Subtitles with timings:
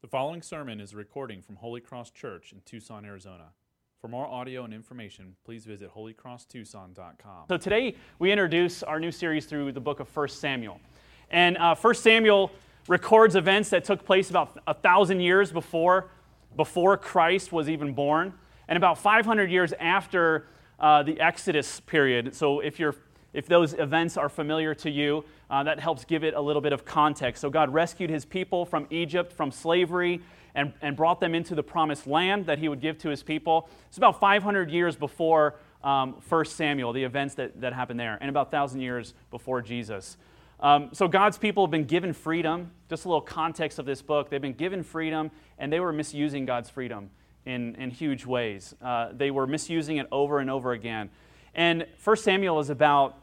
[0.00, 3.46] The following sermon is a recording from Holy Cross Church in Tucson, Arizona.
[4.00, 7.46] For more audio and information, please visit holycrosstucson.com.
[7.48, 10.80] So today we introduce our new series through the book of 1 Samuel.
[11.32, 12.52] And uh, 1 Samuel
[12.86, 16.12] records events that took place about a thousand years before,
[16.54, 18.34] before Christ was even born,
[18.68, 20.46] and about 500 years after
[20.78, 22.36] uh, the Exodus period.
[22.36, 22.94] So if you're
[23.32, 26.72] if those events are familiar to you, uh, that helps give it a little bit
[26.72, 27.40] of context.
[27.40, 30.20] So, God rescued his people from Egypt, from slavery,
[30.54, 33.68] and, and brought them into the promised land that he would give to his people.
[33.88, 38.28] It's about 500 years before um, 1 Samuel, the events that, that happened there, and
[38.28, 40.16] about 1,000 years before Jesus.
[40.60, 42.72] Um, so, God's people have been given freedom.
[42.88, 46.46] Just a little context of this book they've been given freedom, and they were misusing
[46.46, 47.10] God's freedom
[47.46, 48.74] in, in huge ways.
[48.82, 51.10] Uh, they were misusing it over and over again.
[51.54, 53.18] And 1 Samuel is about,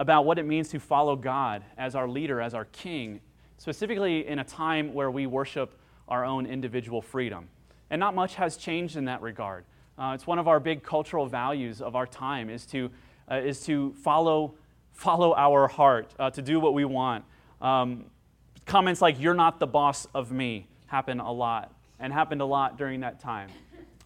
[0.00, 3.20] about what it means to follow God as our leader, as our king,
[3.58, 5.78] specifically in a time where we worship
[6.08, 7.50] our own individual freedom.
[7.90, 9.66] And not much has changed in that regard.
[9.98, 12.90] Uh, it's one of our big cultural values of our time is to,
[13.30, 14.54] uh, is to follow,
[14.94, 17.26] follow our heart, uh, to do what we want.
[17.60, 18.06] Um,
[18.64, 22.78] comments like, you're not the boss of me, happen a lot, and happened a lot
[22.78, 23.50] during that time.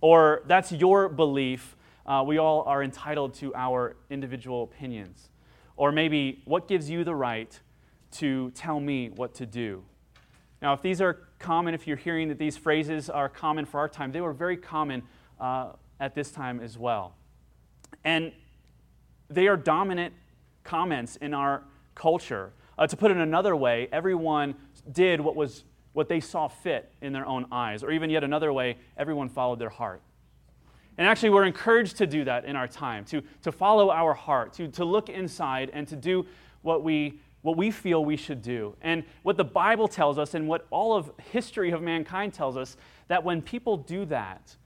[0.00, 5.28] Or, that's your belief, uh, we all are entitled to our individual opinions.
[5.76, 7.58] Or maybe, what gives you the right
[8.12, 9.84] to tell me what to do?
[10.62, 13.88] Now, if these are common, if you're hearing that these phrases are common for our
[13.88, 15.02] time, they were very common
[15.40, 17.14] uh, at this time as well.
[18.04, 18.32] And
[19.28, 20.14] they are dominant
[20.62, 21.64] comments in our
[21.94, 22.52] culture.
[22.78, 24.54] Uh, to put it another way, everyone
[24.90, 27.82] did what was what they saw fit in their own eyes.
[27.82, 30.02] Or even yet another way, everyone followed their heart.
[30.96, 34.52] And actually, we're encouraged to do that in our time, to, to follow our heart,
[34.54, 36.26] to, to look inside and to do
[36.62, 38.76] what we, what we feel we should do.
[38.80, 42.76] And what the Bible tells us, and what all of history of mankind tells us,
[43.08, 44.56] that when people do that,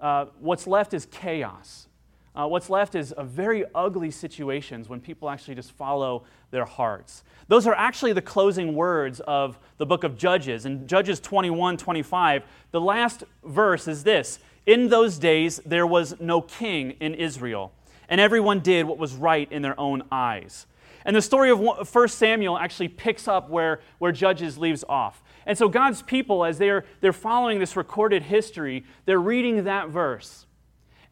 [0.00, 1.88] uh, what's left is chaos.
[2.36, 7.24] Uh, what's left is a very ugly situations when people actually just follow their hearts.
[7.48, 10.66] Those are actually the closing words of the book of Judges.
[10.66, 12.42] In Judges 21 25,
[12.72, 17.72] the last verse is this in those days, there was no king in Israel,
[18.08, 20.66] and everyone did what was right in their own eyes.
[21.04, 25.22] And the story of 1 Samuel actually picks up where, where Judges leaves off.
[25.46, 30.46] And so God's people, as they're, they're following this recorded history, they're reading that verse.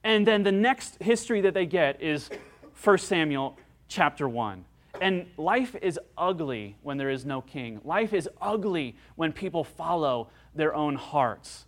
[0.03, 2.29] And then the next history that they get is
[2.83, 4.65] 1 Samuel chapter 1.
[5.01, 7.81] And life is ugly when there is no king.
[7.85, 11.67] Life is ugly when people follow their own hearts.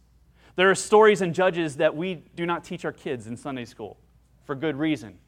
[0.56, 3.99] There are stories and Judges that we do not teach our kids in Sunday school
[4.44, 5.19] for good reason.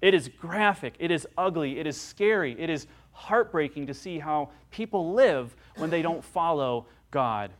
[0.00, 4.50] It is graphic, it is ugly, it is scary, it is heartbreaking to see how
[4.70, 7.50] people live when they don't follow God.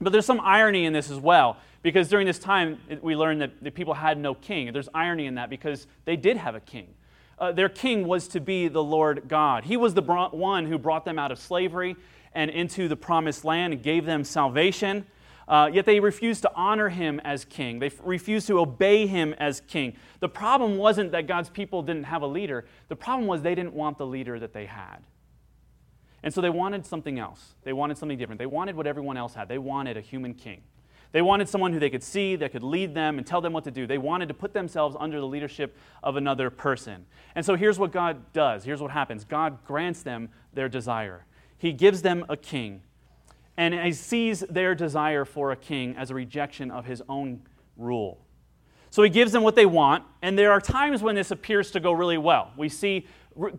[0.00, 3.62] But there's some irony in this as well, because during this time we learned that
[3.62, 4.72] the people had no king.
[4.72, 6.94] There's irony in that because they did have a king.
[7.38, 9.64] Uh, their king was to be the Lord God.
[9.64, 11.96] He was the one who brought them out of slavery
[12.32, 15.06] and into the promised land and gave them salvation.
[15.48, 17.78] Uh, yet they refused to honor him as king.
[17.78, 19.96] They refused to obey him as king.
[20.20, 23.72] The problem wasn't that God's people didn't have a leader, the problem was they didn't
[23.72, 24.98] want the leader that they had.
[26.22, 27.54] And so they wanted something else.
[27.62, 28.38] They wanted something different.
[28.38, 29.48] They wanted what everyone else had.
[29.48, 30.62] They wanted a human king.
[31.12, 33.64] They wanted someone who they could see, that could lead them and tell them what
[33.64, 33.86] to do.
[33.86, 37.06] They wanted to put themselves under the leadership of another person.
[37.34, 38.64] And so here's what God does.
[38.64, 41.24] Here's what happens God grants them their desire.
[41.56, 42.82] He gives them a king
[43.58, 47.42] and he sees their desire for a king as a rejection of his own
[47.76, 48.24] rule.
[48.90, 51.80] So he gives them what they want, and there are times when this appears to
[51.80, 52.52] go really well.
[52.56, 53.06] We see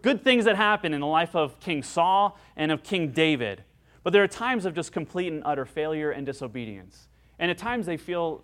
[0.02, 3.66] good things that happen in the life of King Saul and of King David,
[4.02, 7.10] but there are times of just complete and utter failure and disobedience.
[7.38, 8.44] And at times they feel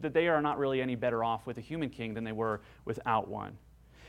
[0.00, 2.60] that they are not really any better off with a human king than they were
[2.84, 3.58] without one.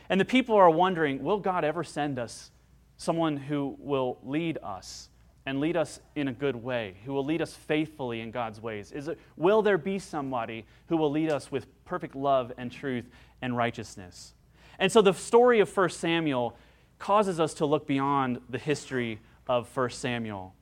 [0.09, 2.51] And the people are wondering will God ever send us
[2.97, 5.09] someone who will lead us?
[5.45, 8.91] And lead us in a good way, who will lead us faithfully in God's ways?
[8.91, 13.09] Is it, will there be somebody who will lead us with perfect love and truth
[13.41, 14.33] and righteousness?
[14.79, 16.57] And so the story of 1 Samuel
[16.97, 20.55] causes us to look beyond the history of 1 Samuel.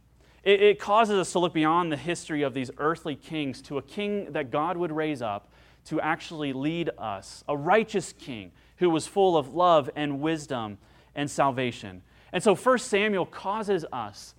[0.44, 3.81] It, it causes us to look beyond the history of these earthly kings to a
[3.81, 5.51] king that God would raise up
[5.86, 10.77] to actually lead us, a righteous king who was full of love and wisdom
[11.16, 12.01] and salvation.
[12.34, 14.34] And so 1 Samuel causes us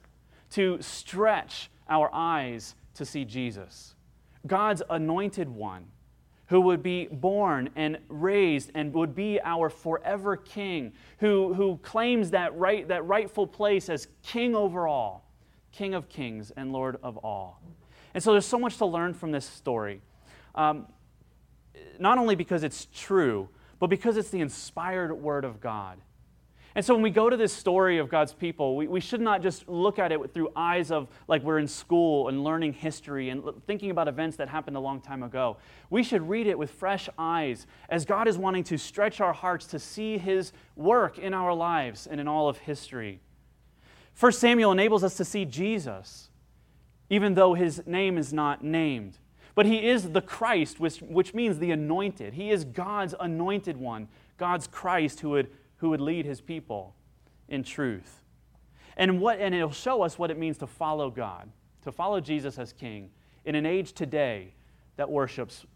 [0.53, 3.95] to stretch our eyes to see Jesus,
[4.47, 5.87] God's anointed one,
[6.47, 12.31] who would be born and raised and would be our forever king, who, who claims
[12.31, 15.31] that, right, that rightful place as king over all,
[15.73, 17.63] king of kings and lord of all.
[18.15, 20.03] And so there's so much to learn from this story.
[20.55, 20.87] Um,
[21.99, 23.49] not only because it's true,
[23.79, 25.99] but because it's the inspired word of God.
[26.75, 29.43] And so when we go to this story of God's people, we, we should not
[29.43, 33.43] just look at it through eyes of like we're in school and learning history and
[33.67, 35.59] thinking about events that happened a long time ago.
[35.91, 39.67] We should read it with fresh eyes as God is wanting to stretch our hearts
[39.67, 43.21] to see his work in our lives and in all of history.
[44.15, 46.31] First Samuel enables us to see Jesus,
[47.11, 49.19] even though his name is not named.
[49.55, 52.33] But he is the Christ, which, which means the anointed.
[52.33, 54.09] He is God's anointed one,
[54.39, 55.51] God's Christ who would
[55.83, 56.95] who would lead his people
[57.49, 58.23] in truth.
[58.97, 61.51] And, what, and it'll show us what it means to follow God,
[61.83, 63.11] to follow Jesus as King
[63.45, 64.55] in an age today
[64.95, 65.67] that worships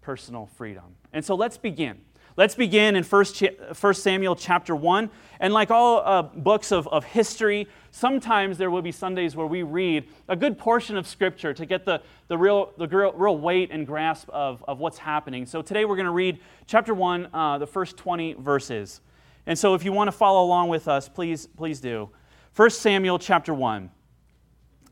[0.00, 0.96] personal freedom.
[1.12, 2.00] And so let's begin.
[2.34, 5.10] Let's begin in 1 Samuel chapter 1.
[5.38, 9.62] And like all uh, books of, of history, sometimes there will be Sundays where we
[9.62, 13.68] read a good portion of Scripture to get the, the, real, the real, real weight
[13.70, 15.44] and grasp of, of what's happening.
[15.44, 19.02] So today we're going to read chapter 1, uh, the first 20 verses.
[19.46, 22.10] And so if you want to follow along with us, please, please do.
[22.54, 23.90] 1 Samuel chapter 1.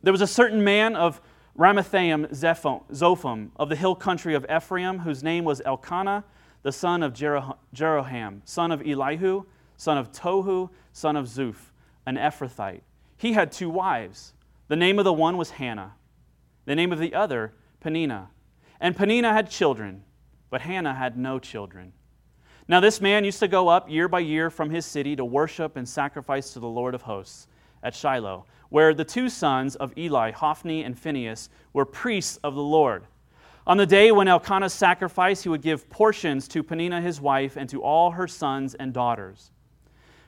[0.03, 1.21] There was a certain man of
[1.59, 6.25] Ramathaim Zophim of the hill country of Ephraim, whose name was Elkanah,
[6.63, 9.45] the son of Jeroham, son of Elihu,
[9.77, 11.71] son of Tohu, son of Zuph,
[12.07, 12.81] an Ephrathite.
[13.17, 14.33] He had two wives.
[14.69, 15.95] The name of the one was Hannah,
[16.65, 18.31] the name of the other, Peninnah.
[18.81, 20.05] And Peninnah had children,
[20.49, 21.93] but Hannah had no children.
[22.69, 25.77] Now, this man used to go up year by year from his city to worship
[25.77, 27.49] and sacrifice to the Lord of hosts
[27.83, 32.63] at Shiloh, where the two sons of Eli, Hophni and Phinehas, were priests of the
[32.63, 33.05] Lord.
[33.67, 37.69] On the day when Elkanah sacrificed, he would give portions to Peninnah his wife and
[37.69, 39.51] to all her sons and daughters.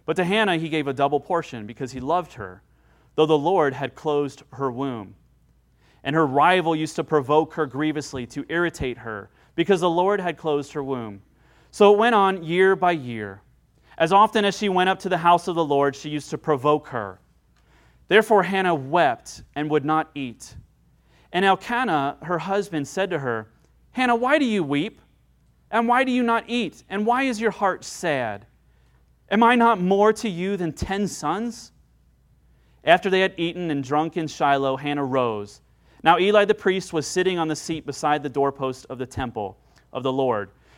[0.05, 2.63] But to Hannah he gave a double portion because he loved her,
[3.15, 5.15] though the Lord had closed her womb.
[6.05, 10.37] And her rival used to provoke her grievously to irritate her because the Lord had
[10.37, 11.23] closed her womb.
[11.73, 13.41] So it went on year by year.
[13.97, 16.39] As often as she went up to the house of the Lord, she used to
[16.39, 17.19] provoke her.
[18.09, 20.55] Therefore Hannah wept and would not eat.
[21.33, 23.49] And Elkanah, her husband, said to her,
[23.93, 25.01] Hannah, why do you weep?
[25.71, 26.85] And why do you not eat?
[26.91, 28.47] And why is your heart sad?
[29.31, 31.73] Am I not more to you than ten sons?
[32.85, 35.63] After they had eaten and drunk in Shiloh, Hannah rose.
[36.03, 39.57] Now Eli the priest was sitting on the seat beside the doorpost of the temple
[39.91, 40.51] of the Lord.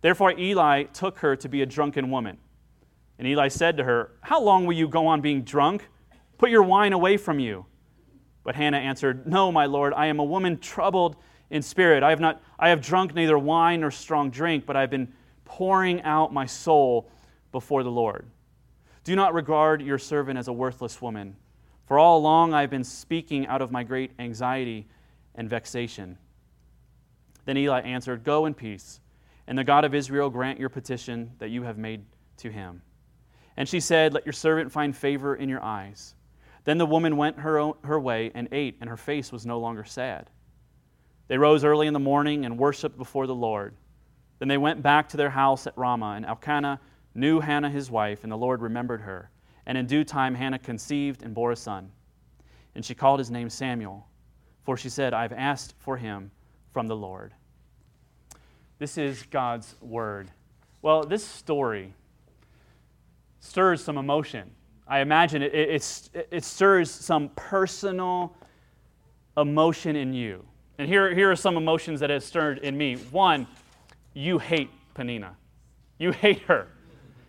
[0.00, 2.38] Therefore, Eli took her to be a drunken woman.
[3.18, 5.88] And Eli said to her, How long will you go on being drunk?
[6.38, 7.66] Put your wine away from you.
[8.44, 11.16] But Hannah answered, No, my Lord, I am a woman troubled
[11.50, 12.02] in spirit.
[12.02, 15.12] I have, not, I have drunk neither wine nor strong drink, but I have been
[15.44, 17.10] pouring out my soul
[17.52, 18.26] before the Lord.
[19.04, 21.36] Do not regard your servant as a worthless woman,
[21.86, 24.86] for all along I have been speaking out of my great anxiety
[25.34, 26.18] and vexation.
[27.44, 29.00] Then Eli answered, Go in peace
[29.46, 32.04] and the God of Israel grant your petition that you have made
[32.38, 32.82] to him.
[33.56, 36.14] And she said, Let your servant find favor in your eyes.
[36.64, 39.58] Then the woman went her, own, her way and ate, and her face was no
[39.58, 40.28] longer sad.
[41.28, 43.74] They rose early in the morning and worshiped before the Lord.
[44.38, 46.80] Then they went back to their house at Ramah, and Elkanah
[47.14, 49.30] knew Hannah his wife, and the Lord remembered her.
[49.64, 51.90] And in due time Hannah conceived and bore a son.
[52.74, 54.06] And she called his name Samuel,
[54.64, 56.30] for she said, I have asked for him
[56.72, 57.32] from the Lord.
[58.78, 60.30] This is God's Word.
[60.82, 61.94] Well, this story
[63.40, 64.50] stirs some emotion.
[64.86, 68.36] I imagine it, it, it, stirs some personal
[69.36, 70.44] emotion in you.
[70.78, 72.96] And here, here are some emotions that have stirred in me.
[72.96, 73.46] One,
[74.12, 75.36] you hate Peninnah.
[75.98, 76.68] You hate her.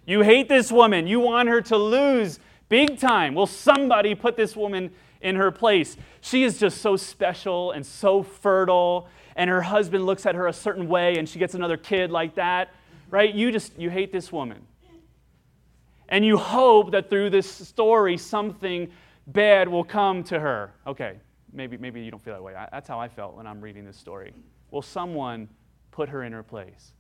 [0.06, 1.08] You hate this woman.
[1.08, 3.34] You want her to lose big time.
[3.34, 5.96] Will somebody put this woman in her place?
[6.20, 10.54] She is just so special and so fertile and her husband looks at her a
[10.54, 12.74] certain way and she gets another kid like that,
[13.10, 13.34] right?
[13.34, 14.62] You just, you hate this woman.
[16.10, 18.90] And you hope that through this story, something
[19.28, 20.72] bad will come to her.
[20.88, 21.18] Okay,
[21.54, 22.56] maybe, maybe you don't feel that way.
[22.56, 24.34] I, that's how I felt when I'm reading this story.
[24.72, 25.48] Will someone
[25.92, 26.94] put her in her place?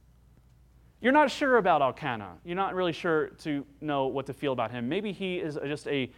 [1.01, 2.37] You're not sure about Elkanah.
[2.43, 4.89] You're not really sure to know what to feel about him.
[4.89, 6.11] Maybe he is just a,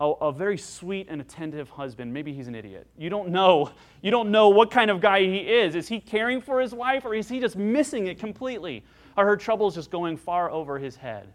[0.00, 2.12] a, a, very sweet and attentive husband.
[2.12, 2.86] Maybe he's an idiot.
[2.98, 3.70] You don't know.
[4.02, 5.74] You don't know what kind of guy he is.
[5.74, 8.84] Is he caring for his wife or is he just missing it completely?
[9.16, 11.32] Are her troubles just going far over his head?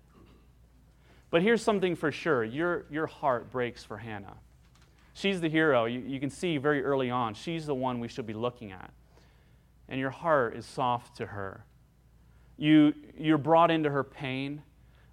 [1.32, 4.38] But here's something for sure your, your heart breaks for Hannah.
[5.14, 5.86] She's the hero.
[5.86, 8.92] You, you can see very early on, she's the one we should be looking at.
[9.88, 11.66] And your heart is soft to her.
[12.58, 14.62] You, you're brought into her pain.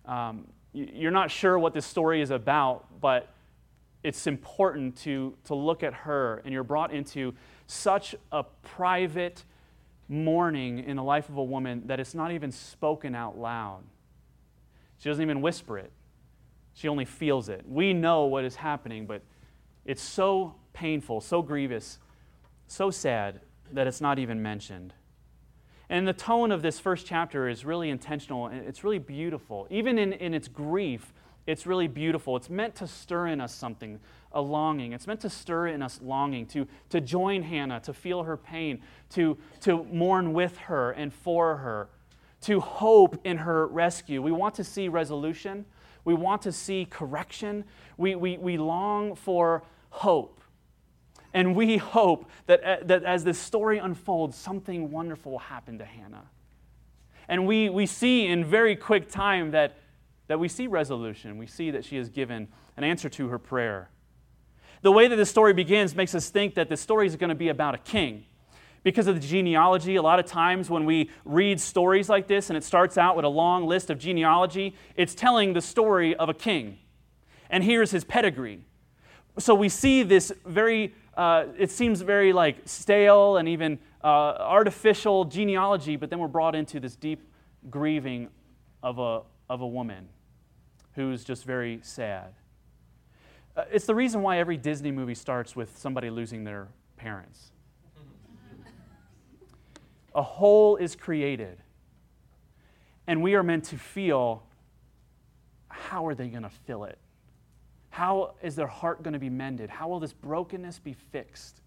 [0.05, 3.33] Um, you're not sure what this story is about, but
[4.07, 7.35] it's important to, to look at her, and you're brought into
[7.67, 9.43] such a private
[10.09, 13.83] mourning in the life of a woman that it's not even spoken out loud.
[14.99, 15.91] She doesn't even whisper it,
[16.73, 17.65] she only feels it.
[17.69, 19.23] We know what is happening, but
[19.85, 21.99] it's so painful, so grievous,
[22.69, 23.41] so sad
[23.73, 24.95] that it's not even mentioned.
[25.89, 29.67] And the tone of this first chapter is really intentional and it's really beautiful.
[29.69, 31.13] Even in, in its grief,
[31.47, 32.37] it's really beautiful.
[32.37, 34.01] It's meant to stir in us something,
[34.33, 34.93] a longing.
[34.93, 38.83] It's meant to stir in us longing, to, to join Hannah, to feel her pain,
[39.11, 41.89] to, to mourn with her and for her,
[42.43, 44.21] to hope in her rescue.
[44.21, 45.65] We want to see resolution,
[46.05, 47.65] we want to see correction,
[47.97, 50.41] we, we, we long for hope.
[51.33, 55.85] And we hope that, uh, that as this story unfolds, something wonderful will happen to
[55.85, 56.25] Hannah.
[57.29, 59.77] And we, we see in very quick time that,
[60.29, 61.39] that we see resolution.
[61.39, 63.91] We see that she has given an answer to her prayer.
[64.83, 67.35] The way that the story begins makes us think that the story is going to
[67.35, 68.25] be about a king.
[68.83, 72.57] Because of the genealogy, a lot of times when we read stories like this and
[72.57, 76.35] it starts out with a long list of genealogy, it's telling the story of a
[76.35, 76.79] king.
[77.51, 78.61] And here's his pedigree.
[79.39, 85.25] So we see this very uh, it seems very like stale and even uh, artificial
[85.25, 87.23] genealogy, but then we're brought into this deep
[87.71, 88.29] grieving
[88.83, 90.09] of a, of a woman
[90.97, 92.35] who's just very sad.
[93.57, 97.53] Uh, it's the reason why every Disney movie starts with somebody losing their parents.
[100.15, 101.59] a hole is created,
[103.07, 104.43] and we are meant to feel
[105.69, 106.99] how are they going to fill it?
[107.91, 109.71] How is their heart going to be mended?
[109.71, 111.61] How will this brokenness be fixed?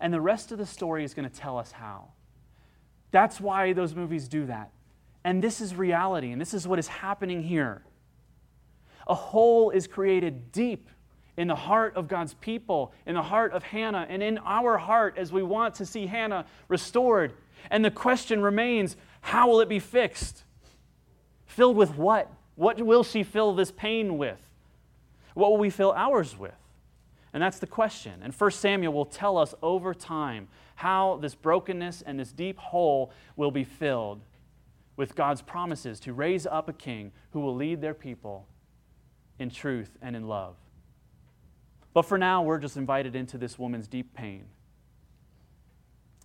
[0.00, 2.08] And the rest of the story is going to tell us how.
[3.10, 4.70] That's why those movies do that.
[5.24, 7.84] And this is reality, and this is what is happening here.
[9.06, 10.88] A hole is created deep
[11.36, 15.14] in the heart of God's people, in the heart of Hannah, and in our heart
[15.16, 17.32] as we want to see Hannah restored.
[17.70, 20.44] And the question remains how will it be fixed?
[21.46, 22.30] Filled with what?
[22.54, 24.40] What will she fill this pain with?
[25.34, 26.54] What will we fill ours with?
[27.32, 28.20] And that's the question.
[28.22, 33.10] And 1 Samuel will tell us over time how this brokenness and this deep hole
[33.36, 34.20] will be filled
[34.96, 38.46] with God's promises to raise up a king who will lead their people
[39.38, 40.56] in truth and in love.
[41.94, 44.46] But for now, we're just invited into this woman's deep pain.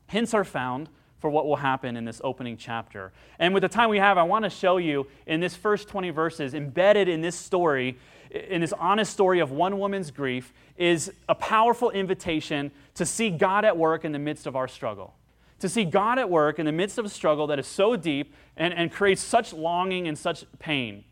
[0.07, 3.11] Hints are found for what will happen in this opening chapter.
[3.39, 6.11] And with the time we have, I want to show you in this first 20
[6.11, 7.97] verses, embedded in this story,
[8.31, 13.65] in this honest story of one woman's grief, is a powerful invitation to see God
[13.65, 15.15] at work in the midst of our struggle.
[15.59, 18.33] To see God at work in the midst of a struggle that is so deep
[18.55, 21.03] and, and creates such longing and such pain.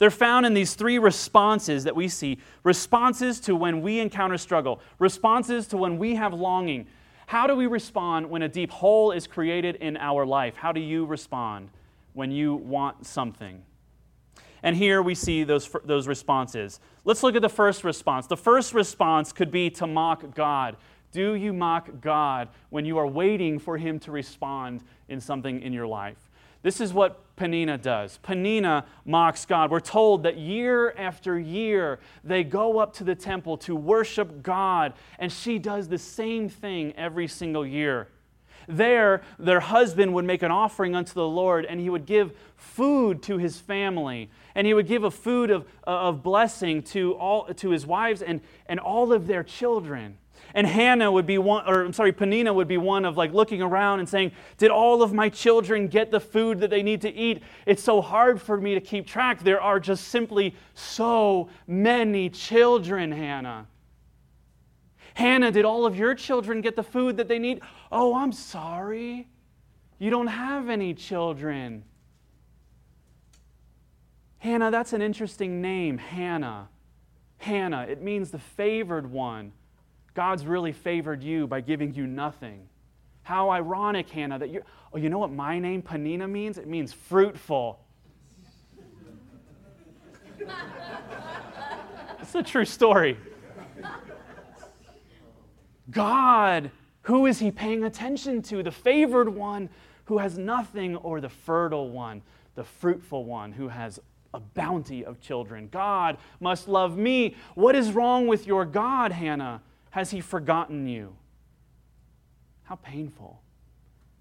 [0.00, 4.80] They're found in these three responses that we see responses to when we encounter struggle,
[4.98, 6.86] responses to when we have longing,
[7.26, 10.56] how do we respond when a deep hole is created in our life?
[10.56, 11.68] How do you respond
[12.12, 13.62] when you want something?
[14.64, 16.80] And here we see those, those responses.
[17.04, 18.26] Let's look at the first response.
[18.26, 20.76] The first response could be to mock God.
[21.12, 25.72] Do you mock God when you are waiting for Him to respond in something in
[25.72, 26.29] your life?
[26.62, 28.18] This is what Peninnah does.
[28.18, 29.70] Peninnah mocks God.
[29.70, 34.92] We're told that year after year they go up to the temple to worship God,
[35.18, 38.08] and she does the same thing every single year.
[38.68, 43.22] There, their husband would make an offering unto the Lord, and he would give food
[43.22, 47.70] to his family, and he would give a food of, of blessing to, all, to
[47.70, 50.18] his wives and, and all of their children.
[50.54, 53.62] And Hannah would be one, or I'm sorry, Peninnah would be one of like looking
[53.62, 57.14] around and saying, Did all of my children get the food that they need to
[57.14, 57.42] eat?
[57.66, 59.42] It's so hard for me to keep track.
[59.42, 63.66] There are just simply so many children, Hannah.
[65.14, 67.60] Hannah, did all of your children get the food that they need?
[67.92, 69.28] Oh, I'm sorry.
[69.98, 71.84] You don't have any children.
[74.38, 76.68] Hannah, that's an interesting name, Hannah.
[77.38, 79.52] Hannah, it means the favored one.
[80.14, 82.68] God's really favored you by giving you nothing.
[83.22, 84.62] How ironic, Hannah, that you're.
[84.92, 86.58] Oh, you know what my name, Peninnah, means?
[86.58, 87.80] It means fruitful.
[92.22, 93.16] It's a true story.
[95.90, 96.70] God,
[97.02, 98.62] who is he paying attention to?
[98.62, 99.68] The favored one
[100.04, 102.22] who has nothing, or the fertile one,
[102.54, 103.98] the fruitful one who has
[104.32, 105.68] a bounty of children?
[105.72, 107.34] God must love me.
[107.54, 109.62] What is wrong with your God, Hannah?
[109.90, 111.16] Has he forgotten you?
[112.64, 113.40] How painful.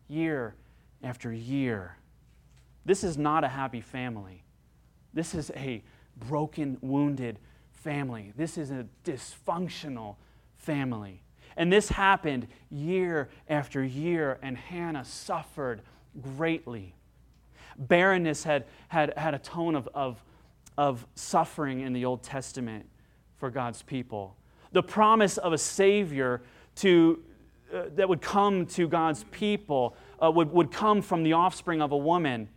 [0.08, 0.56] Year
[1.04, 1.98] after year.
[2.86, 4.44] This is not a happy family.
[5.14, 5.84] This is a
[6.18, 7.40] broken, wounded
[7.72, 8.34] family.
[8.36, 10.16] This is a dysfunctional
[10.58, 11.22] family.
[11.56, 15.82] And this happened year after year, and Hannah suffered
[16.22, 16.96] greatly.
[17.78, 20.24] Barrenness had, had, had a tone of, of,
[20.78, 22.88] of suffering in the Old Testament
[23.38, 24.36] for God's people.
[24.72, 26.42] The promise of a Savior
[26.78, 27.24] to,
[27.74, 31.92] uh, that would come to God's people uh, would, would come from the offspring of
[31.92, 32.50] a woman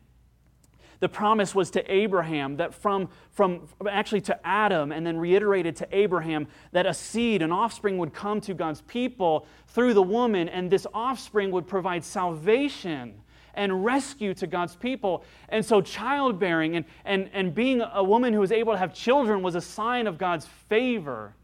[1.03, 5.89] the promise was to Abraham that from, from actually to Adam and then reiterated to
[5.91, 10.71] Abraham that a seed, an offspring would come to God's people through the woman, and
[10.71, 13.15] this offspring would provide salvation
[13.55, 15.25] and rescue to God's people.
[15.49, 19.43] And so, childbearing and, and, and being a woman who was able to have children
[19.43, 21.35] was a sign of God's favor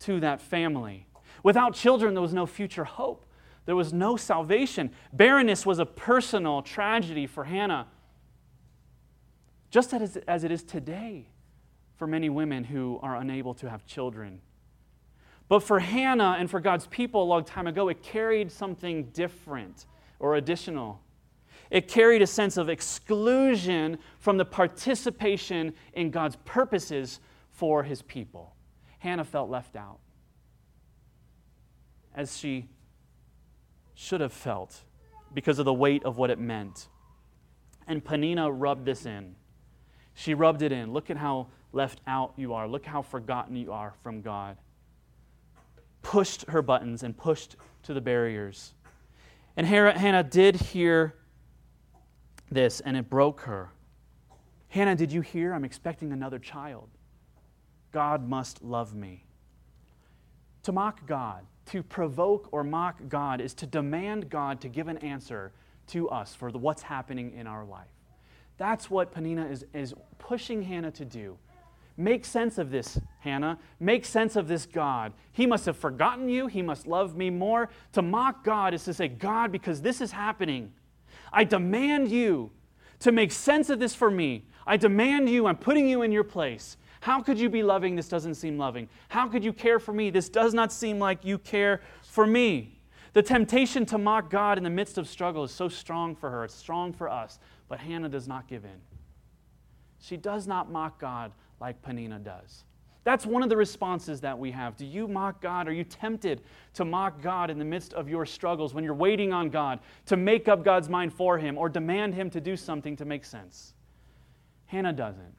[0.00, 1.06] to that family.
[1.42, 3.26] Without children, there was no future hope,
[3.66, 4.90] there was no salvation.
[5.12, 7.86] Barrenness was a personal tragedy for Hannah
[9.70, 11.26] just as, as it is today
[11.96, 14.40] for many women who are unable to have children.
[15.48, 19.86] But for Hannah and for God's people a long time ago, it carried something different
[20.18, 21.00] or additional.
[21.70, 28.54] It carried a sense of exclusion from the participation in God's purposes for his people.
[28.98, 29.98] Hannah felt left out,
[32.14, 32.68] as she
[33.94, 34.82] should have felt
[35.34, 36.88] because of the weight of what it meant.
[37.86, 39.34] And Peninnah rubbed this in.
[40.14, 40.92] She rubbed it in.
[40.92, 42.66] Look at how left out you are.
[42.66, 44.56] Look how forgotten you are from God.
[46.02, 48.74] Pushed her buttons and pushed to the barriers.
[49.56, 51.14] And Hannah did hear
[52.50, 53.70] this, and it broke her.
[54.68, 55.52] Hannah, did you hear?
[55.54, 56.88] I'm expecting another child.
[57.92, 59.24] God must love me.
[60.64, 64.98] To mock God, to provoke or mock God, is to demand God to give an
[64.98, 65.52] answer
[65.88, 67.88] to us for the, what's happening in our life.
[68.58, 71.38] That's what Peninnah is, is pushing Hannah to do.
[71.96, 73.58] Make sense of this, Hannah.
[73.80, 75.12] Make sense of this God.
[75.32, 76.46] He must have forgotten you.
[76.46, 77.70] He must love me more.
[77.92, 80.72] To mock God is to say, God, because this is happening,
[81.32, 82.50] I demand you
[83.00, 84.44] to make sense of this for me.
[84.66, 86.76] I demand you, I'm putting you in your place.
[87.00, 87.96] How could you be loving?
[87.96, 88.88] This doesn't seem loving.
[89.08, 90.10] How could you care for me?
[90.10, 92.80] This does not seem like you care for me.
[93.12, 96.44] The temptation to mock God in the midst of struggle is so strong for her,
[96.44, 97.38] it's strong for us.
[97.68, 98.80] But Hannah does not give in.
[100.00, 102.64] She does not mock God like Peninnah does.
[103.04, 104.76] That's one of the responses that we have.
[104.76, 105.66] Do you mock God?
[105.66, 106.42] Are you tempted
[106.74, 110.16] to mock God in the midst of your struggles when you're waiting on God to
[110.16, 113.72] make up God's mind for Him or demand Him to do something to make sense?
[114.66, 115.34] Hannah doesn't.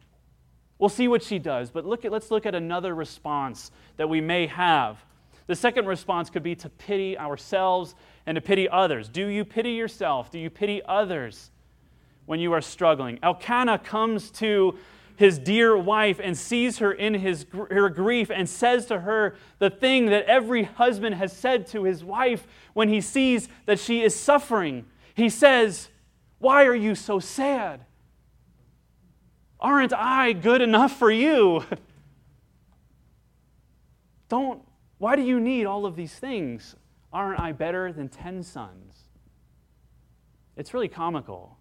[0.80, 4.22] We'll see what she does, but look at, let's look at another response that we
[4.22, 4.98] may have.
[5.46, 9.10] The second response could be to pity ourselves and to pity others.
[9.10, 10.32] Do you pity yourself?
[10.32, 11.52] Do you pity others?
[12.30, 13.18] when you are struggling.
[13.24, 14.78] Elkanah comes to
[15.15, 19.72] his dear wife and sees her in his, her grief and says to her the
[19.72, 24.15] thing that every husband has said to his wife when he sees that she is
[24.15, 24.86] suffering.
[25.15, 25.89] He says,
[26.38, 27.84] Why are you so sad?
[29.60, 31.65] Aren't I good enough for you?
[34.30, 34.62] Don't,
[35.00, 36.76] why do you need all of these things?
[37.12, 39.06] Aren't I better than 10 sons?
[40.56, 41.58] It's really comical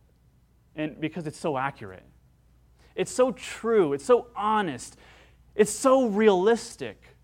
[0.79, 2.05] and because it's so accurate.
[2.95, 4.97] It's so true, it's so honest,
[5.55, 7.17] it's so realistic.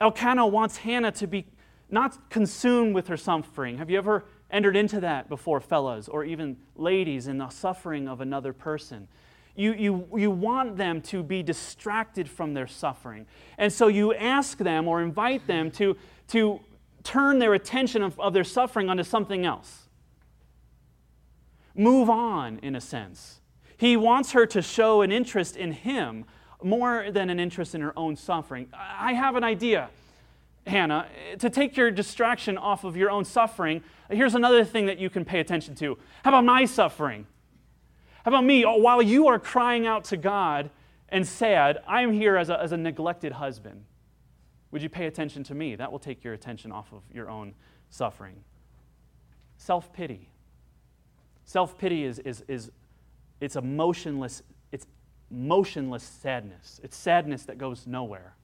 [0.00, 1.46] Elkanah wants Hannah to be
[1.90, 3.78] not consumed with her suffering.
[3.78, 8.20] Have you ever entered into that before, fellows or even ladies, in the suffering of
[8.20, 9.08] another person?
[9.54, 13.26] You, you, you want them to be distracted from their suffering.
[13.58, 15.96] And so you ask them or invite them to,
[16.28, 16.60] to
[17.02, 19.88] turn their attention of, of their suffering onto something else
[21.78, 23.40] move on, in a sense.
[23.76, 26.24] He wants her to show an interest in him
[26.62, 28.68] more than an interest in her own suffering.
[28.72, 29.88] I have an idea,
[30.68, 33.82] Hannah, to take your distraction off of your own suffering.
[34.10, 35.98] Here's another thing that you can pay attention to.
[36.22, 37.26] How about my suffering?
[38.24, 38.64] How about me?
[38.64, 40.70] Oh, while you are crying out to God
[41.08, 43.84] and sad, I'm here as a, as a neglected husband.
[44.70, 45.76] Would you pay attention to me?
[45.76, 47.54] That will take your attention off of your own
[47.88, 48.36] suffering.
[49.56, 50.28] Self pity.
[51.44, 52.70] Self pity is, is, is
[53.40, 54.86] it's emotionless, it's
[55.30, 56.80] motionless sadness.
[56.82, 58.34] It's sadness that goes nowhere.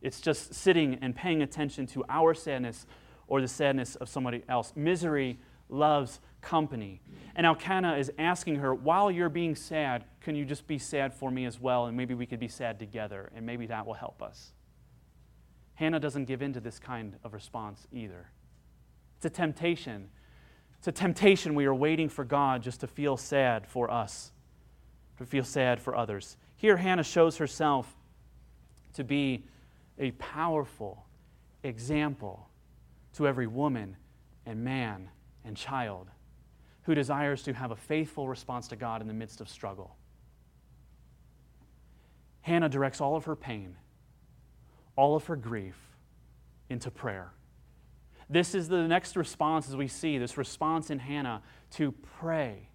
[0.00, 2.86] It's just sitting and paying attention to our sadness
[3.26, 4.72] or the sadness of somebody else.
[4.76, 7.00] Misery loves company.
[7.34, 11.30] And Elkanah is asking her, while you're being sad, can you just be sad for
[11.30, 11.86] me as well?
[11.86, 14.52] And maybe we could be sad together, and maybe that will help us.
[15.74, 18.30] Hannah doesn't give in to this kind of response either.
[19.16, 20.08] It's a temptation.
[20.78, 24.32] It's a temptation we are waiting for God just to feel sad for us,
[25.18, 26.36] to feel sad for others.
[26.56, 27.96] Here, Hannah shows herself
[28.94, 29.44] to be
[29.98, 31.06] a powerful
[31.62, 32.48] example
[33.14, 33.96] to every woman
[34.46, 35.10] and man
[35.44, 36.08] and child
[36.82, 39.96] who desires to have a faithful response to God in the midst of struggle.
[42.40, 43.76] Hannah directs all of her pain,
[44.96, 45.76] all of her grief
[46.70, 47.32] into prayer.
[48.30, 52.68] This is the next response as we see this response in Hannah to pray.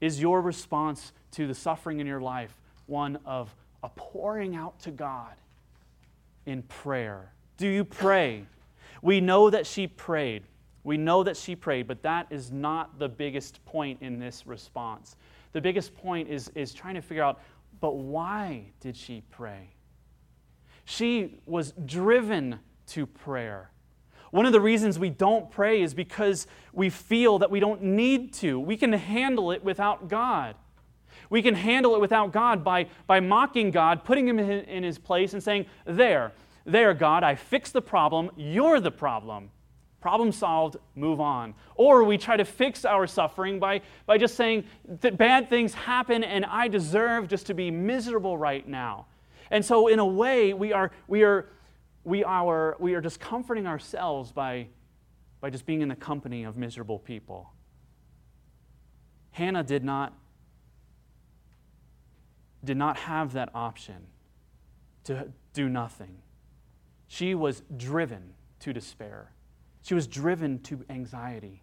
[0.00, 2.54] Is your response to the suffering in your life
[2.86, 5.34] one of a pouring out to God
[6.46, 7.32] in prayer?
[7.56, 8.46] Do you pray?
[9.02, 10.44] We know that she prayed.
[10.82, 15.16] We know that she prayed, but that is not the biggest point in this response.
[15.52, 17.40] The biggest point is, is trying to figure out,
[17.80, 19.74] but why did she pray?
[20.84, 23.70] She was driven to prayer.
[24.30, 28.32] One of the reasons we don't pray is because we feel that we don't need
[28.34, 28.60] to.
[28.60, 30.54] We can handle it without God.
[31.30, 35.32] We can handle it without God by, by mocking God, putting him in, his place,
[35.32, 36.32] and saying, There,
[36.66, 38.30] there, God, I fixed the problem.
[38.36, 39.50] You're the problem.
[40.00, 41.54] Problem solved, move on.
[41.76, 44.64] Or we try to fix our suffering by, by just saying
[45.02, 49.06] that bad things happen and I deserve just to be miserable right now.
[49.50, 51.46] And so, in a way, we are, we are,
[52.04, 54.68] we are, we are just comforting ourselves by,
[55.40, 57.50] by just being in the company of miserable people.
[59.32, 60.14] Hannah did not,
[62.64, 64.06] did not have that option
[65.04, 66.16] to do nothing.
[67.08, 69.32] She was driven to despair.
[69.82, 71.62] She was driven to anxiety,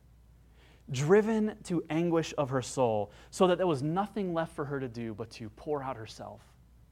[0.91, 4.87] driven to anguish of her soul, so that there was nothing left for her to
[4.87, 6.41] do but to pour out herself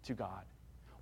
[0.04, 0.44] to God.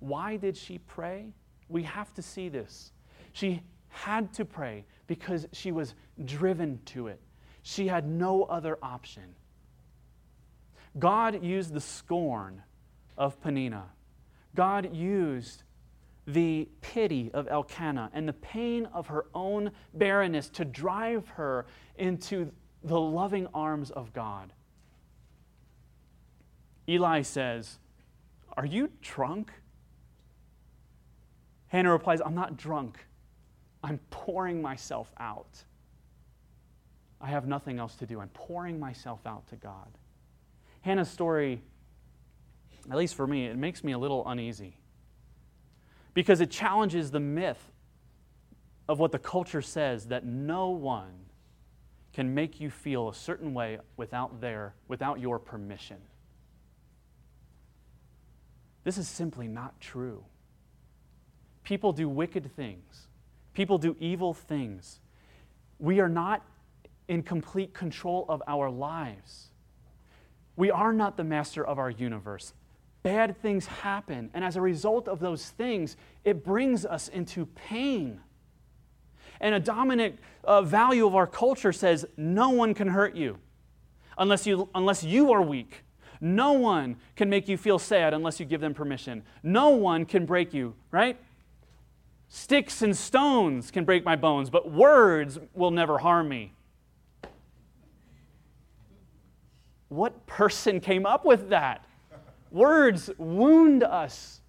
[0.00, 1.32] Why did she pray?
[1.68, 2.92] We have to see this.
[3.32, 7.20] She had to pray because she was driven to it.
[7.62, 9.34] She had no other option.
[10.98, 12.62] God used the scorn
[13.16, 13.90] of Peninnah.
[14.54, 15.62] God used
[16.26, 22.50] the pity of Elkanah and the pain of her own barrenness to drive her into
[22.82, 24.52] the loving arms of God.
[26.88, 27.78] Eli says,
[28.56, 29.52] Are you drunk?
[31.68, 32.98] Hannah replies, I'm not drunk.
[33.82, 35.64] I'm pouring myself out.
[37.20, 38.20] I have nothing else to do.
[38.20, 39.88] I'm pouring myself out to God.
[40.82, 41.62] Hannah's story,
[42.90, 44.76] at least for me, it makes me a little uneasy
[46.12, 47.72] because it challenges the myth
[48.88, 51.26] of what the culture says that no one
[52.12, 55.96] can make you feel a certain way without their without your permission.
[58.84, 60.24] This is simply not true.
[61.64, 63.08] People do wicked things.
[63.54, 65.00] People do evil things.
[65.78, 66.44] We are not
[67.08, 69.48] in complete control of our lives.
[70.56, 72.52] We are not the master of our universe
[73.04, 74.30] bad things happen.
[74.34, 78.20] And as a result of those things, it brings us into pain.
[79.40, 83.38] And a dominant uh, value of our culture says no one can hurt you
[84.18, 85.84] unless you, unless you are weak.
[86.20, 89.22] No one can make you feel sad unless you give them permission.
[89.42, 91.20] No one can break you, right?
[92.28, 96.54] Sticks and stones can break my bones, but words will never harm me.
[99.88, 101.84] What person came up with that?
[102.54, 104.40] Words wound us.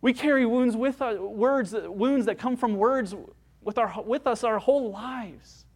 [0.00, 3.14] We carry wounds with us, words, wounds that come from words
[3.62, 5.66] with, our, with us our whole lives.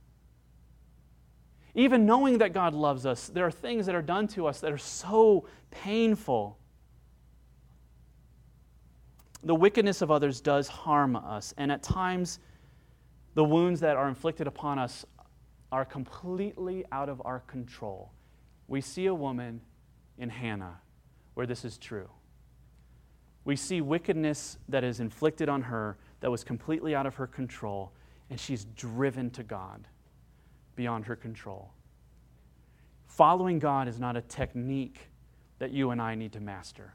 [1.76, 4.72] Even knowing that God loves us, there are things that are done to us that
[4.72, 6.58] are so painful.
[9.44, 12.40] The wickedness of others does harm us, and at times,
[13.34, 15.06] the wounds that are inflicted upon us
[15.70, 18.11] are completely out of our control.
[18.66, 19.61] We see a woman
[20.18, 20.80] in Hannah
[21.38, 22.09] where this is true.
[23.44, 27.92] We see wickedness that is inflicted on her that was completely out of her control,
[28.29, 29.87] and she's driven to God
[30.74, 31.70] beyond her control.
[33.07, 35.11] Following God is not a technique
[35.61, 36.94] that you and I need to master.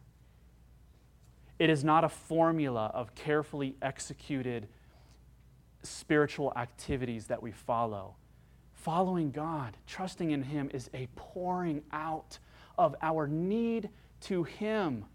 [1.58, 4.67] It is not a formula of carefully executed
[5.84, 8.17] spiritual activities that we follow.
[8.73, 12.39] Following God, trusting in Him, is a pouring out
[12.77, 13.88] of our need
[14.23, 15.05] to Him.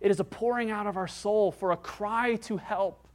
[0.00, 3.06] It is a pouring out of our soul for a cry to help.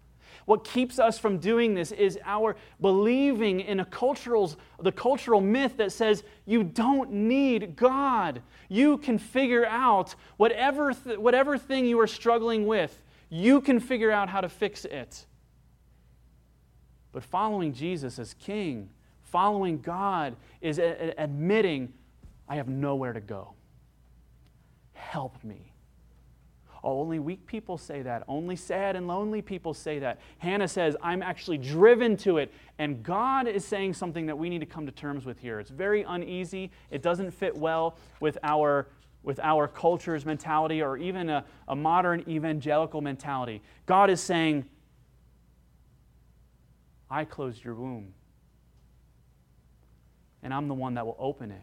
[0.45, 5.77] What keeps us from doing this is our believing in a cultural, the cultural myth
[5.77, 8.41] that says you don't need God.
[8.67, 14.11] You can figure out whatever, th- whatever thing you are struggling with, you can figure
[14.11, 15.25] out how to fix it.
[17.11, 18.89] But following Jesus as King,
[19.21, 21.93] following God, is a- a- admitting,
[22.47, 23.53] I have nowhere to go.
[25.01, 25.73] Help me.
[26.83, 28.23] Oh, only weak people say that.
[28.27, 30.19] Only sad and lonely people say that.
[30.37, 32.53] Hannah says, I'm actually driven to it.
[32.77, 35.59] And God is saying something that we need to come to terms with here.
[35.59, 36.71] It's very uneasy.
[36.91, 38.87] It doesn't fit well with our,
[39.21, 43.61] with our culture's mentality or even a, a modern evangelical mentality.
[43.85, 44.65] God is saying,
[47.09, 48.13] I closed your womb.
[50.41, 51.61] And I'm the one that will open it.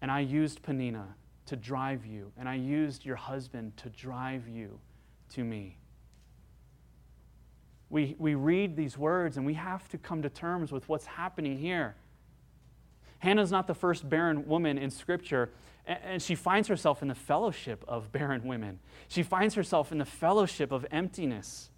[0.00, 4.78] And I used Peninnah to drive you, and I used your husband to drive you
[5.34, 5.78] to me.
[7.88, 11.56] We, we read these words and we have to come to terms with what's happening
[11.56, 11.94] here.
[13.20, 15.50] Hannah's not the first barren woman in Scripture,
[15.86, 18.80] and, and she finds herself in the fellowship of barren women.
[19.08, 21.70] She finds herself in the fellowship of emptiness.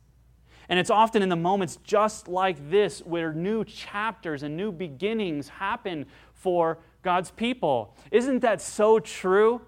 [0.69, 5.49] And it's often in the moments just like this where new chapters and new beginnings
[5.49, 7.97] happen for God's people.
[8.11, 9.63] Isn't that so true?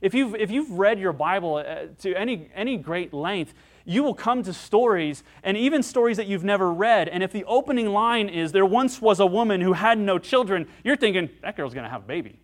[0.00, 4.14] If you've, if you've read your Bible uh, to any, any great length, you will
[4.14, 7.08] come to stories, and even stories that you've never read.
[7.08, 10.66] And if the opening line is, There once was a woman who had no children,
[10.84, 12.40] you're thinking, That girl's going to have a baby.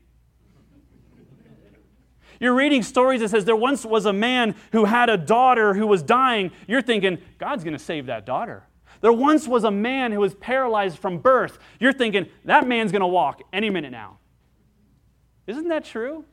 [2.43, 5.87] You're reading stories that says there once was a man who had a daughter who
[5.87, 6.51] was dying.
[6.67, 8.65] You're thinking, God's going to save that daughter.
[9.01, 11.61] There once was a man who was paralyzed from birth.
[11.79, 14.19] You're thinking, that man's going to walk any minute now.
[15.53, 16.25] Isn't that true?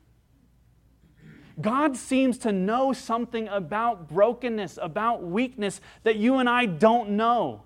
[1.60, 7.64] God seems to know something about brokenness, about weakness that you and I don't know.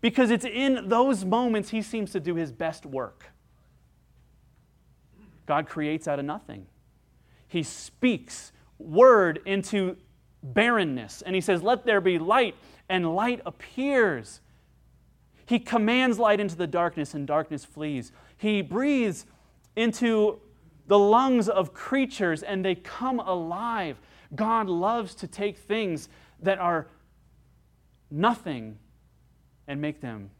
[0.00, 3.26] Because it's in those moments he seems to do his best work.
[5.46, 6.66] God creates out of nothing.
[7.46, 9.96] He speaks word into
[10.42, 12.56] barrenness and he says, Let there be light,
[12.88, 14.40] and light appears.
[15.46, 18.10] He commands light into the darkness, and darkness flees.
[18.36, 19.24] He breathes
[19.76, 20.40] into
[20.86, 24.00] the lungs of creatures and they come alive.
[24.34, 26.08] God loves to take things
[26.40, 26.88] that are
[28.10, 28.78] nothing
[29.66, 30.30] and make them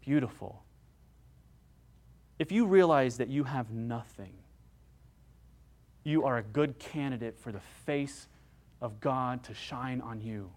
[0.00, 0.62] beautiful.
[2.38, 4.34] If you realize that you have nothing,
[6.04, 8.28] you are a good candidate for the face
[8.80, 10.50] of God to shine on you.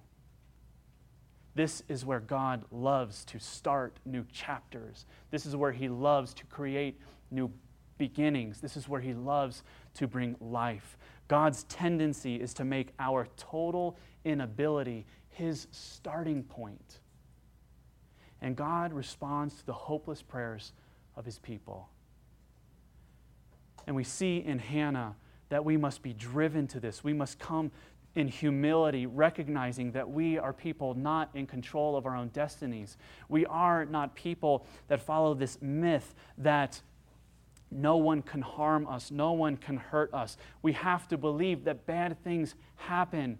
[1.56, 5.06] This is where God loves to start new chapters.
[5.32, 6.99] This is where He loves to create
[7.32, 7.52] new
[8.00, 8.60] beginnings.
[8.62, 9.62] This is where He loves
[9.96, 10.98] to bring life.
[11.28, 17.02] God's tendency is to make our total inability His starting point.
[18.42, 20.74] And God responds to the hopeless prayers
[21.16, 21.90] of His people.
[23.86, 25.16] And we see in Hannah
[25.50, 27.04] that we must be driven to this.
[27.04, 27.72] We must come
[28.16, 32.98] in humility, recognizing that we are people not in control of our own destinies.
[33.28, 36.82] We are not people that follow this myth that
[37.71, 40.38] no one can harm us, no one can hurt us.
[40.62, 43.38] We have to believe that bad things happen.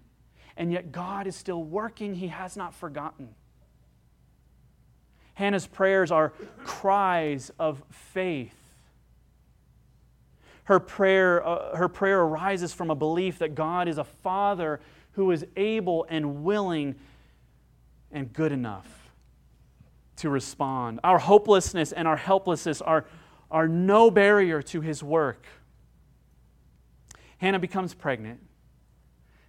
[0.56, 3.30] And yet God is still working, He has not forgotten.
[5.34, 6.34] Hannah's prayers are
[6.66, 8.54] cries of faith.
[10.66, 14.82] Her prayer, uh, her prayer arises from a belief that God is a father
[15.14, 16.96] who is able and willing
[18.12, 19.12] and good enough
[20.18, 21.00] to respond.
[21.04, 23.06] Our hopelessness and our helplessness are
[23.52, 25.46] are no barrier to his work.
[27.38, 28.42] Hannah becomes pregnant.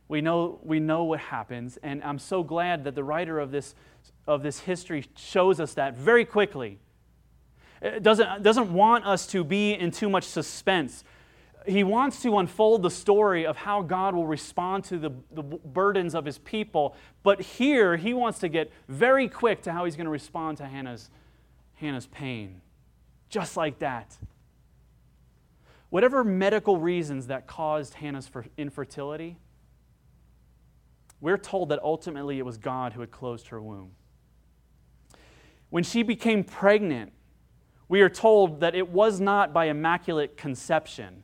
[0.08, 3.74] We know, we know what happens, and I'm so glad that the writer of this,
[4.26, 6.78] of this history shows us that very quickly.
[7.80, 11.04] It doesn't, doesn't want us to be in too much suspense.
[11.66, 16.14] He wants to unfold the story of how God will respond to the, the burdens
[16.14, 20.06] of his people, but here he wants to get very quick to how he's going
[20.06, 21.08] to respond to Hannah's,
[21.74, 22.60] Hannah's pain
[23.30, 24.18] just like that.
[25.88, 29.38] Whatever medical reasons that caused Hannah's infertility,
[31.20, 33.92] we're told that ultimately it was God who had closed her womb.
[35.70, 37.12] When she became pregnant,
[37.88, 41.22] we are told that it was not by immaculate conception.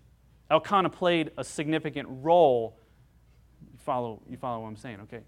[0.51, 2.79] Elkanah played a significant role.
[3.73, 5.23] You follow, you follow what I'm saying, okay?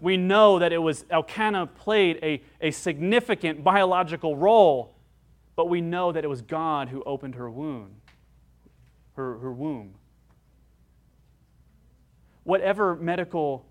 [0.00, 4.95] We know that it was Elkanah played a, a significant biological role
[5.56, 7.96] but we know that it was God who opened her womb.
[9.14, 9.94] her, her womb.
[12.44, 13.66] Whatever medical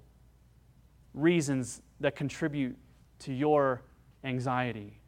[1.14, 2.76] reasons that contribute
[3.20, 3.84] to your
[4.24, 5.00] anxiety,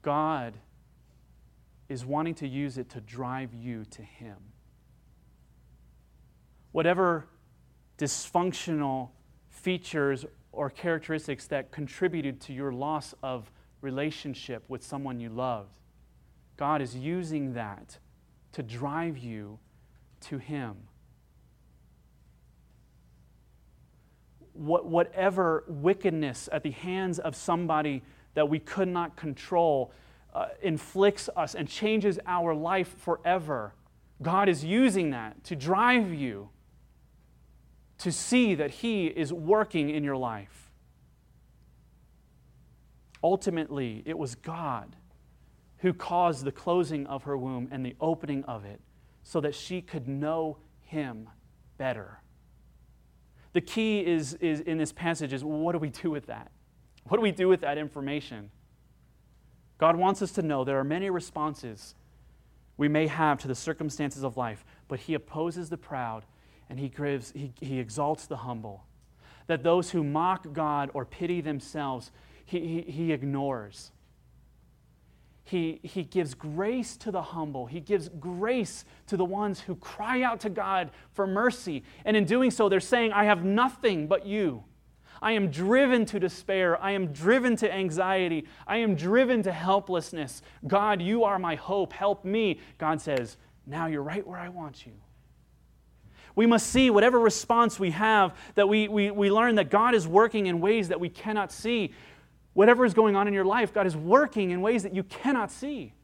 [0.00, 0.54] God
[1.88, 4.38] is wanting to use it to drive you to Him.
[6.72, 7.28] Whatever
[7.98, 9.10] dysfunctional
[9.50, 13.50] features or characteristics that contributed to your loss of
[13.82, 15.70] relationship with someone you loved,
[16.56, 17.98] God is using that
[18.52, 19.58] to drive you
[20.22, 20.76] to Him.
[24.52, 28.02] What, whatever wickedness at the hands of somebody
[28.34, 29.92] that we could not control
[30.34, 33.74] uh, inflicts us and changes our life forever,
[34.22, 36.50] God is using that to drive you
[37.98, 40.71] to see that He is working in your life.
[43.22, 44.96] Ultimately, it was God
[45.78, 48.80] who caused the closing of her womb and the opening of it
[49.22, 51.28] so that she could know Him
[51.76, 52.20] better.
[53.52, 56.50] The key is, is in this passage is what do we do with that?
[57.08, 58.50] What do we do with that information?
[59.78, 61.94] God wants us to know there are many responses
[62.76, 66.24] we may have to the circumstances of life, but He opposes the proud
[66.70, 68.84] and He, gives, he, he exalts the humble.
[69.48, 72.12] That those who mock God or pity themselves,
[72.52, 73.92] He, he, he ignores.
[75.42, 77.64] He, he gives grace to the humble.
[77.64, 81.82] He gives grace to the ones who cry out to God for mercy.
[82.04, 84.64] And in doing so, they're saying, I have nothing but you.
[85.22, 86.78] I am driven to despair.
[86.82, 88.44] I am driven to anxiety.
[88.66, 90.42] I am driven to helplessness.
[90.66, 91.94] God, you are my hope.
[91.94, 92.60] Help me.
[92.76, 94.92] God says, Now you're right where I want you.
[96.34, 100.08] We must see whatever response we have, that we, we, we learn that God is
[100.08, 101.92] working in ways that we cannot see.
[102.54, 105.50] Whatever is going on in your life, God is working in ways that you cannot
[105.50, 105.94] see.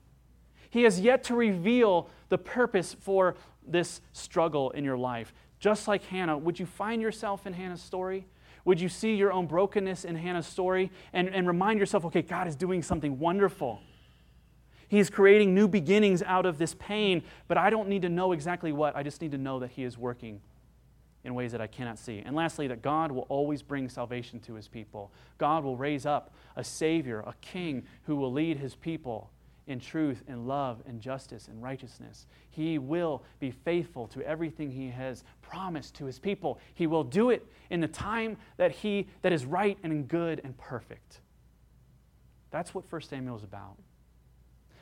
[0.70, 5.32] He has yet to reveal the purpose for this struggle in your life.
[5.60, 8.26] Just like Hannah, would you find yourself in Hannah's story?
[8.64, 12.46] Would you see your own brokenness in Hannah's story and, and remind yourself, okay, God
[12.46, 13.80] is doing something wonderful.
[14.88, 18.32] He is creating new beginnings out of this pain, but I don't need to know
[18.32, 18.96] exactly what.
[18.96, 20.40] I just need to know that He is working
[21.24, 22.22] in ways that I cannot see.
[22.24, 25.12] And lastly, that God will always bring salvation to His people.
[25.36, 29.30] God will raise up a Savior, a King who will lead His people
[29.68, 32.26] in truth and love and justice and righteousness.
[32.50, 36.58] He will be faithful to everything he has promised to his people.
[36.74, 40.56] He will do it in the time that he that is right and good and
[40.56, 41.20] perfect.
[42.50, 43.76] That's what 1 Samuel is about.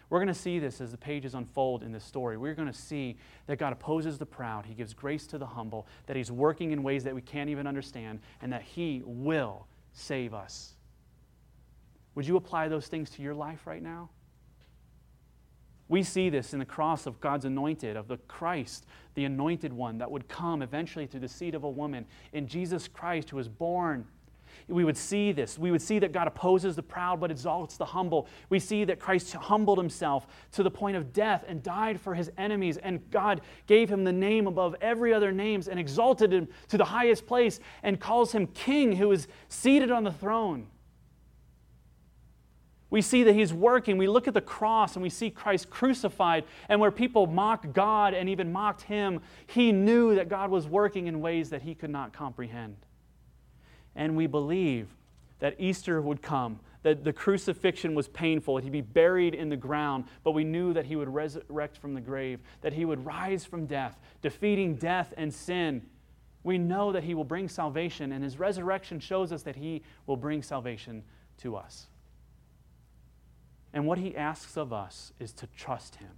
[0.09, 2.37] We're going to see this as the pages unfold in this story.
[2.37, 3.17] We're going to see
[3.47, 6.83] that God opposes the proud, He gives grace to the humble, that He's working in
[6.83, 10.75] ways that we can't even understand, and that He will save us.
[12.15, 14.11] Would you apply those things to your life right now?
[15.89, 19.99] We see this in the cross of God's anointed, of the Christ, the anointed one
[19.99, 23.49] that would come eventually through the seed of a woman, in Jesus Christ who was
[23.49, 24.07] born.
[24.69, 25.57] We would see this.
[25.59, 28.27] We would see that God opposes the proud but exalts the humble.
[28.49, 32.33] We see that Christ humbled himself to the point of death and died for his
[32.37, 36.77] enemies, and God gave him the name above every other names and exalted him to
[36.77, 40.67] the highest place and calls him king who is seated on the throne.
[42.91, 43.99] We see that he's working.
[43.99, 46.45] We look at the cross and we see Christ crucified.
[46.69, 51.07] And where people mock God and even mocked him, he knew that God was working
[51.07, 52.77] in ways that he could not comprehend.
[53.97, 54.89] And we believe
[55.41, 59.57] that Easter would come, that the crucifixion was painful, that he'd be buried in the
[59.57, 63.45] ground, but we knew that he would resurrect from the grave, that he would rise
[63.45, 65.83] from death, defeating death and sin.
[66.45, 70.17] We know that he will bring salvation, and his resurrection shows us that he will
[70.17, 71.03] bring salvation
[71.39, 71.89] to us.
[73.73, 76.13] And what he asks of us is to trust him.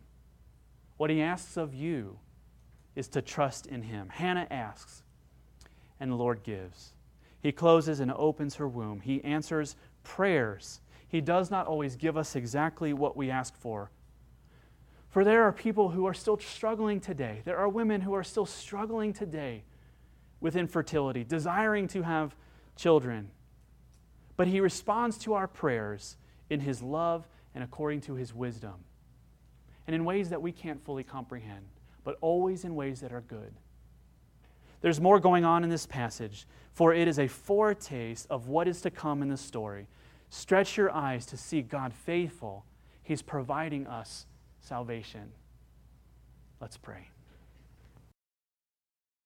[0.97, 2.19] What he asks of you
[2.95, 4.09] is to trust in him.
[4.11, 5.03] Hannah asks,
[5.99, 6.93] and the Lord gives.
[7.41, 9.01] He closes and opens her womb.
[9.01, 10.81] He answers prayers.
[11.09, 13.91] He does not always give us exactly what we ask for.
[15.09, 17.43] For there are people who are still struggling today.
[17.45, 19.65] There are women who are still struggling today
[20.41, 22.35] with infertility, desiring to have
[22.77, 23.31] children.
[24.37, 26.17] But He responds to our prayers
[26.51, 27.27] in His love
[27.59, 28.75] and according to his wisdom.
[29.87, 31.67] And in ways that we can't fully comprehend,
[32.05, 33.53] but always in ways that are good.
[34.81, 38.81] There's more going on in this passage, for it is a foretaste of what is
[38.83, 39.89] to come in the story.
[40.31, 42.65] Stretch your eyes to see God faithful.
[43.03, 44.27] He's providing us
[44.61, 45.33] salvation.
[46.61, 47.09] Let's pray.